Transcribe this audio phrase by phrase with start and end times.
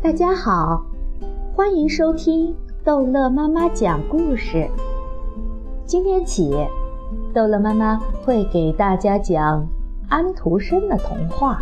[0.00, 0.80] 大家好，
[1.56, 2.54] 欢迎收听
[2.84, 4.68] 逗乐妈妈讲故事。
[5.84, 6.54] 今天起，
[7.34, 9.66] 逗乐妈妈会给大家讲
[10.08, 11.60] 安徒生的童话。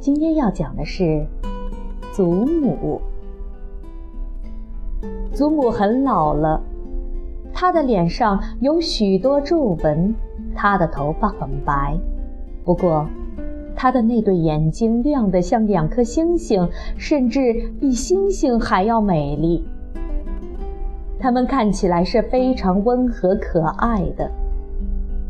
[0.00, 1.26] 今天要讲的是
[2.14, 3.02] 祖母。
[5.34, 6.62] 祖母很老了，
[7.52, 10.14] 她的脸上有许多皱纹，
[10.54, 11.94] 她的头发很白，
[12.64, 13.06] 不过。
[13.82, 19.66] 他的那对眼睛亮得像两颗星星，甚至比星星还要美丽。
[21.18, 24.30] 他们看起来是非常温和可爱的。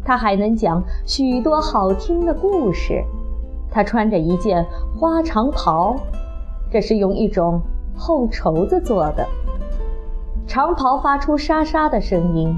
[0.04, 3.02] 他还能讲许多好听的故事。
[3.70, 4.62] 他穿着一件
[5.00, 5.96] 花长袍，
[6.70, 7.58] 这是用一种
[7.96, 9.26] 厚绸子做的。
[10.46, 12.54] 长袍发出沙沙的声音。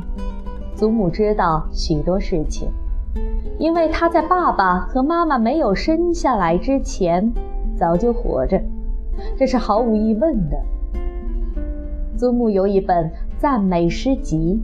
[0.75, 2.69] 祖母知道许多事情。
[3.59, 7.33] 因为他在爸爸和妈妈没有生下来之前，
[7.77, 8.61] 早就活着，
[9.37, 10.61] 这是毫无疑问的。
[12.17, 14.61] 祖母有一本赞美诗集，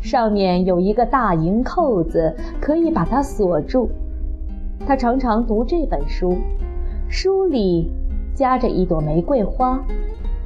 [0.00, 3.88] 上面有一个大银扣子，可以把它锁住。
[4.86, 6.36] 他常常读这本书，
[7.08, 7.90] 书里
[8.34, 9.84] 夹着一朵玫瑰花，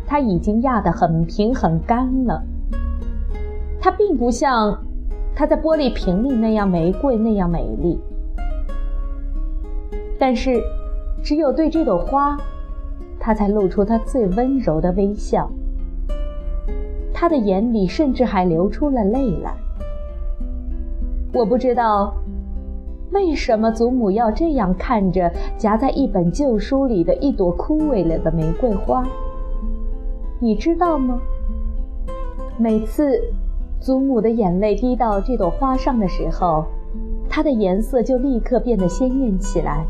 [0.07, 2.43] 它已经压得很平很干了。
[3.81, 4.79] 它并不像。
[5.37, 7.99] 它在玻璃瓶里那样玫瑰那样美丽，
[10.19, 10.63] 但是，
[11.23, 12.37] 只有对这朵花，
[13.19, 15.51] 它才露出它最温柔的微笑。
[17.13, 19.55] 他的眼里甚至还流出了泪来。
[21.33, 22.15] 我不知道，
[23.13, 29.03] 为什么祖母要这样看着夹在一本旧书里的一朵枯萎了的玫瑰花。
[30.39, 31.21] 你知道吗？
[32.57, 33.21] 每次。
[33.85, 36.65] 祖母的眼泪滴到这朵花上的时候，
[37.29, 39.85] 它的颜色就立刻变得鲜艳起来。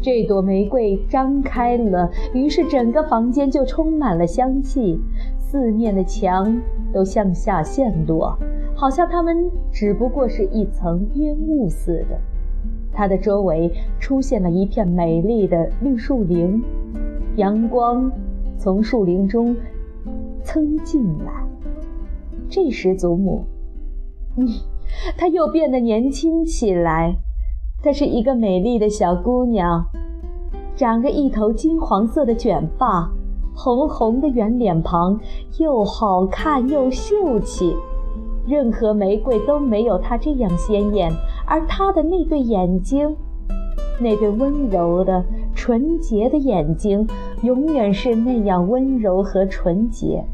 [0.00, 5.00] 这朵玫瑰张开了，于是整个房间就充满了香气，
[5.40, 6.56] 四面的墙
[6.92, 8.38] 都向下陷落，
[8.76, 12.16] 好像它们只不过是一层烟雾似的。
[12.92, 16.62] 它的周围出现了一片美丽的绿树林，
[17.34, 18.08] 阳光
[18.56, 19.56] 从树林中
[20.44, 21.43] 蹭进来。
[22.48, 23.44] 这时，祖母，
[24.36, 24.46] 嗯，
[25.16, 27.16] 她又变得年轻起来。
[27.82, 29.84] 她是一个美丽的小姑娘，
[30.76, 33.10] 长着一头金黄色的卷发，
[33.54, 35.20] 红红的圆脸庞，
[35.58, 37.74] 又好看又秀气。
[38.46, 41.10] 任何玫瑰都没有她这样鲜艳。
[41.46, 43.14] 而她的那对眼睛，
[44.00, 47.06] 那对温柔的、纯洁的眼睛，
[47.42, 50.24] 永远是那样温柔和纯洁。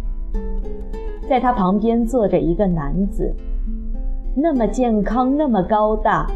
[1.31, 3.33] 在他旁边坐着一个男子，
[4.35, 6.27] 那么健康，那么高大。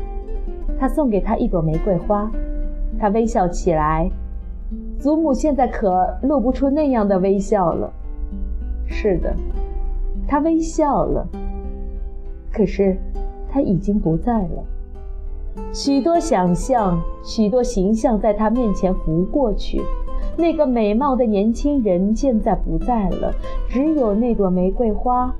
[0.78, 2.30] 他送给他一朵玫瑰花，
[2.96, 4.08] 他微笑起来。
[5.00, 7.92] 祖母现在可露不出那样的微笑了。
[8.86, 9.34] 是的，
[10.28, 11.26] 他微笑了。
[12.52, 12.96] 可是，
[13.50, 14.64] 他已经不在了。
[15.72, 19.82] 许多想象，许多形象在他面前浮过去。
[20.36, 23.32] 那个美貌的年轻人现在不在了，
[23.68, 25.32] 只有那朵玫瑰花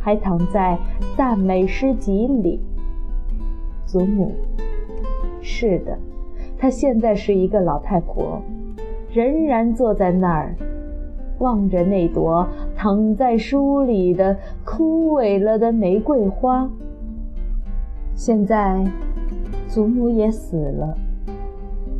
[0.00, 0.78] 还躺在
[1.16, 2.60] 赞美诗集里。
[3.86, 4.32] 祖母，
[5.40, 5.96] 是的，
[6.58, 8.42] 她现在是一个老太婆，
[9.12, 10.56] 仍然坐在那儿，
[11.38, 16.68] 望着那朵躺在书里的枯萎了的玫瑰花。
[18.16, 18.84] 现在，
[19.68, 20.94] 祖母也死了。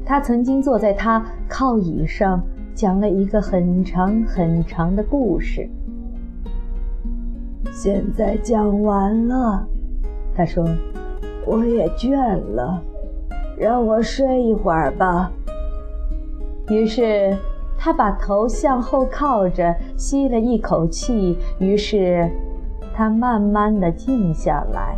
[0.04, 1.24] 他曾经坐在他
[1.56, 2.42] 靠椅上，
[2.74, 5.70] 讲了一个很长很长的故事。
[7.70, 9.64] 现在讲完了，
[10.34, 10.66] 他说
[11.46, 12.16] ：“我也倦
[12.56, 12.82] 了，
[13.56, 15.30] 让我睡一会儿吧。”
[16.70, 17.32] 于是
[17.78, 22.28] 他把头向后靠着，吸了一口气，于是
[22.92, 24.96] 他慢慢的静下来。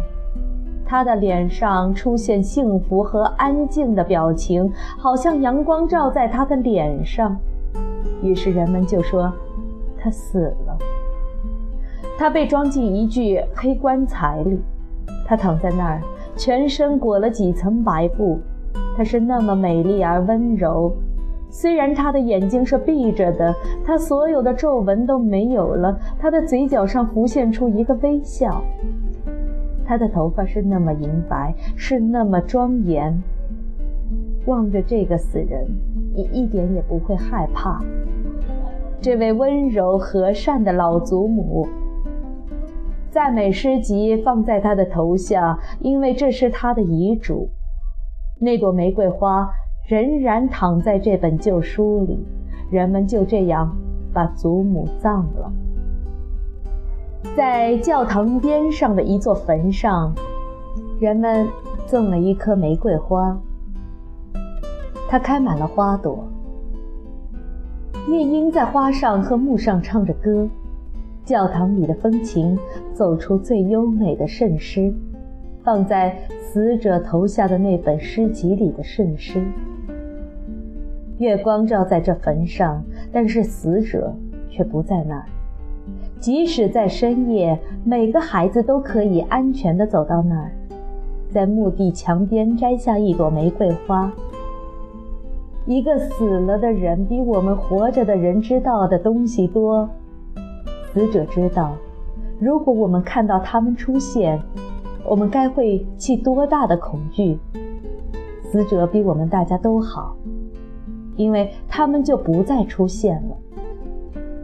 [0.86, 7.36] 他的脸上出现幸福和安静的表情，好像阳光照在他的脸上。
[8.22, 9.33] 于是人们就说
[9.98, 10.78] 他死了。
[12.16, 14.59] 他被装进一具黑棺材里，
[15.27, 16.00] 他躺在那儿，
[16.36, 18.38] 全身裹了几层白布。
[18.97, 20.91] 他是那么美丽而温柔，
[21.50, 23.54] 虽然他的眼睛是闭着的，
[23.84, 28.62] 他所有的皱纹都没有了，他的嘴角上浮现出一个微笑。
[29.86, 33.22] 他的头发是那么银白，是那么庄严。
[34.47, 35.66] 望着这个死人，
[36.15, 37.80] 你一点也不会害怕。
[39.00, 41.66] 这位温柔和善的老祖母，
[43.10, 47.48] 赞美诗集放在他的头下，因为这是他的遗嘱。
[48.41, 49.48] 那朵玫瑰花
[49.88, 52.18] 仍然躺在这本旧书里，
[52.71, 53.77] 人们就这样
[54.12, 55.53] 把祖母葬了。
[57.34, 60.14] 在教堂边上的一座坟上，
[61.00, 61.46] 人们
[61.86, 63.38] 种了一棵玫瑰花，
[65.08, 66.26] 它开满了花朵。
[68.08, 70.48] 夜莺在花上和木上唱着歌，
[71.24, 72.56] 教堂里的风琴
[72.94, 74.94] 奏出最优美的圣诗，
[75.64, 79.42] 放在死者头下的那本诗集里的圣诗。
[81.18, 84.14] 月光照在这坟上，但是死者
[84.48, 85.24] 却不在那儿。
[86.18, 90.51] 即使在深夜，每个孩子都可以安全地走到那儿，
[91.30, 94.10] 在墓地墙边摘下一朵玫瑰花。
[95.66, 99.89] 一个死了的人比我们活着的人知道的东西多。
[100.92, 101.77] 死者知道，
[102.41, 104.41] 如果我们看到他们出现，
[105.04, 107.39] 我们该会起多大的恐惧。
[108.42, 110.16] 死者比我们大家都好，
[111.16, 113.36] 因为他们就不再出现了。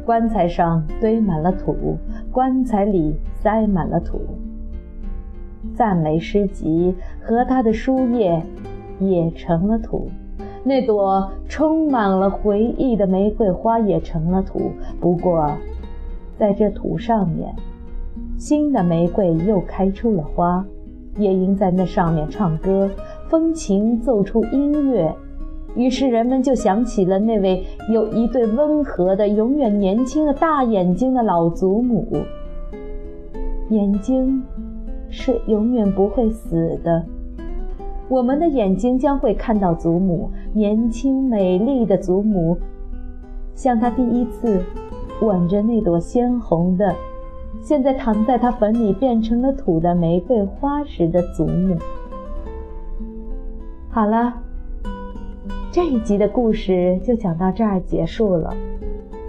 [0.05, 1.97] 棺材上堆满了土，
[2.31, 4.21] 棺材里塞满了土。
[5.75, 8.43] 赞美诗集和他的书页
[8.99, 10.09] 也成了土，
[10.65, 14.73] 那朵充满了回忆的玫瑰花也成了土。
[15.01, 15.51] 不过，
[16.37, 17.55] 在这土上面，
[18.37, 20.65] 新的玫瑰又开出了花。
[21.19, 22.91] 夜莺在那上面唱歌，
[23.29, 25.15] 风琴奏出音乐。
[25.75, 32.07] 于是人们就想起了那位有一对温和的、永远年轻的大眼睛的老祖母。
[33.71, 34.43] 眼睛
[35.09, 37.03] 是永远不会死的，
[38.09, 42.59] 我们的眼睛将会看到祖母，年轻美丽的祖母，
[43.55, 44.63] 像她第一次
[45.23, 46.95] 吻着那朵鲜红的、
[47.63, 51.79] 现在躺在她坟里变成了土的玫瑰花时的祖母。
[53.89, 54.35] 好了。
[55.73, 58.55] 这一集的故事就讲到这儿结束了，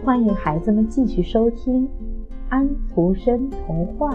[0.04, 1.88] 欢迎孩子们继续收听
[2.50, 4.12] 《安徒生童话》。